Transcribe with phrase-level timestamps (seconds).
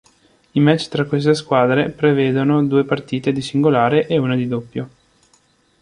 [0.53, 4.89] I match tra queste squadre prevedono due partite di singolare e una di doppio.